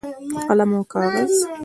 [0.47, 1.31] قلم او کاغذ